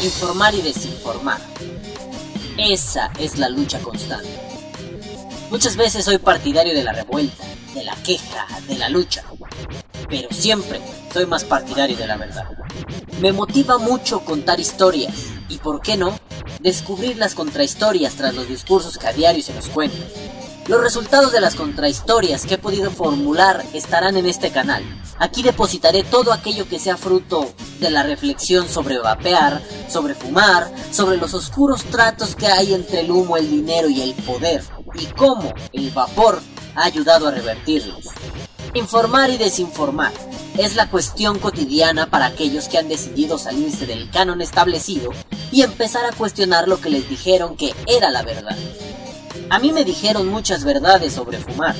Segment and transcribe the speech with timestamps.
[0.00, 1.40] Informar y desinformar.
[2.56, 4.28] Esa es la lucha constante.
[5.50, 7.44] Muchas veces soy partidario de la revuelta,
[7.74, 9.24] de la queja, de la lucha,
[10.08, 10.80] pero siempre
[11.12, 12.48] soy más partidario de la verdad.
[13.20, 15.14] Me motiva mucho contar historias
[15.48, 16.16] y, por qué no,
[16.62, 20.02] descubrir las contrahistorias tras los discursos que a diario se nos cuentan.
[20.68, 24.84] Los resultados de las contrahistorias que he podido formular estarán en este canal.
[25.18, 31.16] Aquí depositaré todo aquello que sea fruto de la reflexión sobre vapear, sobre fumar, sobre
[31.16, 34.62] los oscuros tratos que hay entre el humo, el dinero y el poder,
[34.94, 36.40] y cómo el vapor
[36.76, 38.08] ha ayudado a revertirlos.
[38.74, 40.12] Informar y desinformar
[40.56, 45.10] es la cuestión cotidiana para aquellos que han decidido salirse del canon establecido
[45.52, 48.56] y empezar a cuestionar lo que les dijeron que era la verdad.
[49.50, 51.76] A mí me dijeron muchas verdades sobre fumar,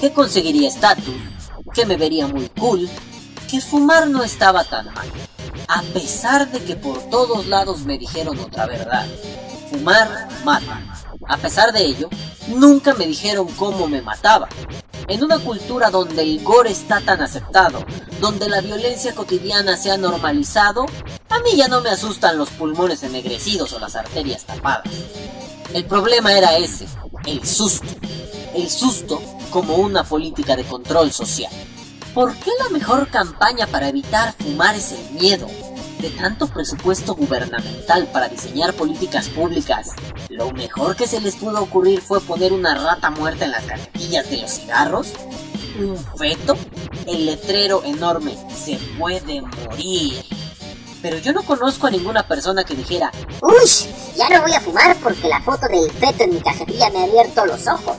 [0.00, 1.14] que conseguiría estatus,
[1.72, 2.88] que me vería muy cool,
[3.48, 5.06] que fumar no estaba tan mal,
[5.68, 9.06] a pesar de que por todos lados me dijeron otra verdad.
[9.70, 10.80] Fumar mata.
[11.28, 12.10] A pesar de ello,
[12.48, 14.48] nunca me dijeron cómo me mataba.
[15.12, 17.84] En una cultura donde el gore está tan aceptado,
[18.18, 20.86] donde la violencia cotidiana se ha normalizado,
[21.28, 24.90] a mí ya no me asustan los pulmones ennegrecidos o las arterias tapadas.
[25.74, 26.86] El problema era ese,
[27.26, 27.88] el susto.
[28.54, 31.52] El susto como una política de control social.
[32.14, 35.46] ¿Por qué la mejor campaña para evitar fumar es el miedo?
[36.02, 39.90] De tanto presupuesto gubernamental para diseñar políticas públicas,
[40.30, 44.28] lo mejor que se les pudo ocurrir fue poner una rata muerta en las cajetillas
[44.28, 45.12] de los cigarros.
[45.78, 46.56] ¿Un feto?
[47.06, 50.24] El letrero enorme, se puede morir.
[51.02, 53.70] Pero yo no conozco a ninguna persona que dijera, Uy,
[54.16, 57.04] ya no voy a fumar porque la foto del feto en mi cajetilla me ha
[57.04, 57.98] abierto los ojos.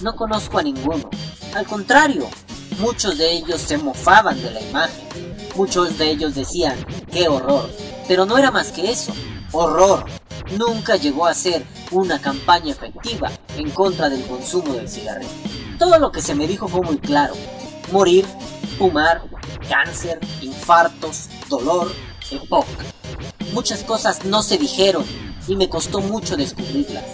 [0.00, 1.10] No conozco a ninguno.
[1.54, 2.26] Al contrario,
[2.78, 5.08] muchos de ellos se mofaban de la imagen.
[5.56, 6.78] Muchos de ellos decían,
[7.26, 7.68] horror.
[8.06, 9.12] Pero no era más que eso,
[9.52, 10.04] horror.
[10.56, 15.30] Nunca llegó a ser una campaña efectiva en contra del consumo del cigarrillo.
[15.78, 17.34] Todo lo que se me dijo fue muy claro.
[17.92, 18.26] Morir,
[18.78, 19.22] fumar,
[19.68, 21.90] cáncer, infartos, dolor,
[22.30, 22.84] época.
[23.52, 25.04] Muchas cosas no se dijeron
[25.46, 27.04] y me costó mucho descubrirlas.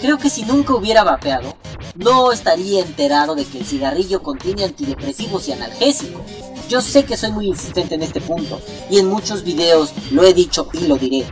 [0.00, 1.56] Creo que si nunca hubiera vapeado,
[1.94, 6.22] no estaría enterado de que el cigarrillo contiene antidepresivos y analgésicos.
[6.68, 10.32] Yo sé que soy muy insistente en este punto y en muchos videos lo he
[10.32, 11.26] dicho y lo diré,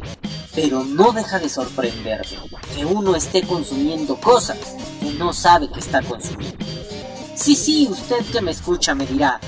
[0.54, 2.38] pero no deja de sorprenderme
[2.74, 4.58] que uno esté consumiendo cosas
[5.00, 6.64] que no sabe que está consumiendo.
[7.34, 9.40] Sí, sí, usted que me escucha me dirá,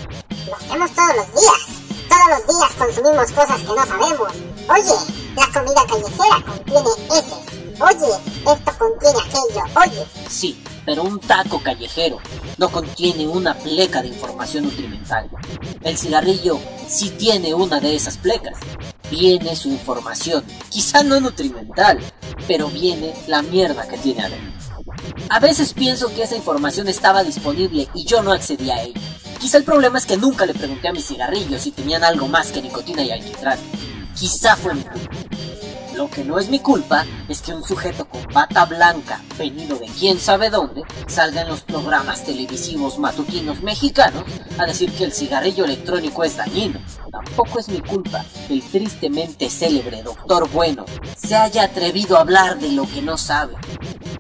[0.47, 1.83] Lo hacemos todos los días.
[2.09, 4.33] Todos los días consumimos cosas que no sabemos.
[4.69, 7.81] Oye, la comida callejera contiene heces.
[7.81, 8.13] Oye,
[8.53, 9.65] esto contiene aquello.
[9.81, 12.19] Oye, Sí, pero un taco callejero
[12.59, 15.29] no contiene una pleca de información nutrimental.
[15.83, 18.59] El cigarrillo sí tiene una de esas plecas.
[19.11, 21.99] Viene su información, quizá no nutrimental,
[22.49, 24.63] pero viene la mierda que tiene adentro.
[25.29, 29.01] A veces pienso que esa información estaba disponible y yo no accedí a ella.
[29.39, 32.53] Quizá el problema es que nunca le pregunté a mis cigarrillos si tenían algo más
[32.53, 33.59] que nicotina y alquitrán.
[34.19, 35.12] Quizá fue mi culpa.
[36.03, 39.87] Lo que no es mi culpa es que un sujeto con bata blanca, venido de
[39.87, 44.25] quién sabe dónde, salga en los programas televisivos matutinos mexicanos
[44.59, 46.81] a decir que el cigarrillo electrónico es dañino.
[47.13, 50.87] Tampoco es mi culpa que el tristemente célebre Doctor Bueno
[51.17, 53.55] se haya atrevido a hablar de lo que no sabe.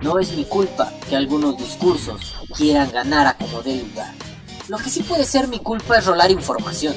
[0.03, 4.15] No es mi culpa que algunos discursos quieran ganar a como.
[4.69, 6.95] Lo que sí puede ser mi culpa es rolar información.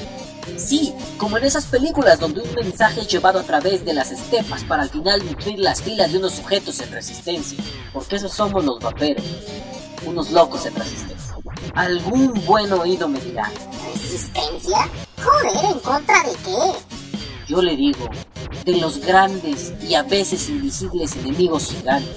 [0.56, 4.64] Sí, como en esas películas donde un mensaje es llevado a través de las estepas
[4.64, 7.58] para al final nutrir las filas de unos sujetos en resistencia,
[7.92, 9.24] porque esos somos los vaperos,
[10.06, 11.34] unos locos en resistencia.
[11.74, 13.50] Algún buen oído me dirá,
[13.92, 14.88] ¿resistencia?
[15.22, 16.96] Joder, ¿en contra de qué?
[17.46, 18.08] yo le digo,
[18.64, 22.16] de los grandes y a veces invisibles enemigos gigantes.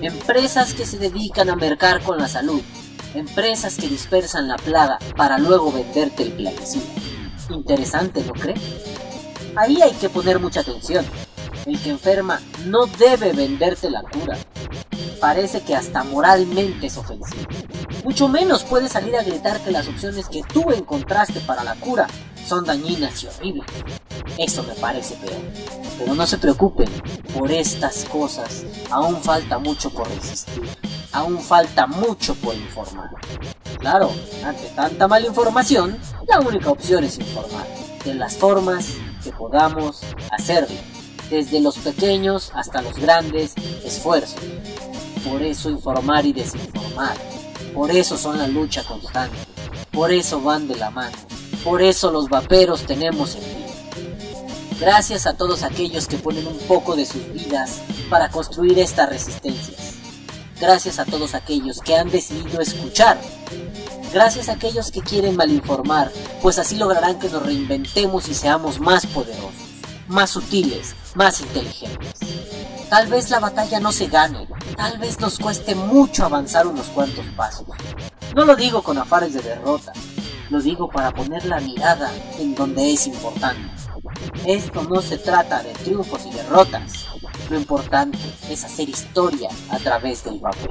[0.00, 2.60] Empresas que se dedican a mercar con la salud,
[3.14, 6.84] empresas que dispersan la plaga para luego venderte el plaguicida.
[7.50, 8.54] Interesante, ¿no cree?
[9.54, 11.04] Ahí hay que poner mucha atención.
[11.64, 14.36] El que enferma no debe venderte la cura.
[15.20, 17.44] Parece que hasta moralmente es ofensivo.
[18.04, 22.06] Mucho menos puede salir a gritar que las opciones que tú encontraste para la cura
[22.46, 23.66] son dañinas y horribles.
[24.38, 25.40] Eso me parece peor.
[25.98, 26.88] Pero no se preocupen,
[27.34, 30.62] por estas cosas aún falta mucho por resistir.
[31.12, 33.10] Aún falta mucho por informar.
[33.78, 34.10] Claro,
[34.44, 37.66] ante tanta mala información, la única opción es informar.
[38.04, 40.76] De las formas que podamos hacerlo.
[41.30, 43.54] Desde los pequeños hasta los grandes
[43.84, 44.40] esfuerzos.
[45.28, 47.16] Por eso informar y desinformar.
[47.74, 49.36] Por eso son la lucha constante.
[49.90, 51.16] Por eso van de la mano.
[51.64, 53.66] Por eso los vaperos tenemos sentido.
[54.78, 57.80] Gracias a todos aquellos que ponen un poco de sus vidas
[58.10, 59.94] para construir estas resistencias.
[60.60, 63.18] Gracias a todos aquellos que han decidido escuchar.
[64.12, 66.10] Gracias a aquellos que quieren malinformar,
[66.40, 69.52] pues así lograrán que nos reinventemos y seamos más poderosos,
[70.08, 72.14] más sutiles, más inteligentes.
[72.88, 77.26] Tal vez la batalla no se gane, tal vez nos cueste mucho avanzar unos cuantos
[77.36, 77.66] pasos.
[78.34, 79.92] No lo digo con afares de derrota,
[80.50, 83.68] lo digo para poner la mirada en donde es importante.
[84.46, 87.06] Esto no se trata de triunfos y derrotas.
[87.50, 90.70] Lo importante es hacer historia a través del vapeo.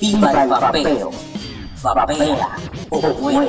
[0.00, 1.10] ¡Viva el vapeo!
[1.82, 2.46] Bababeira,
[2.90, 3.48] Uruguai.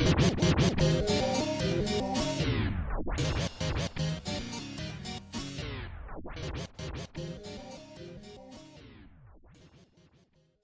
[0.00, 0.29] Thank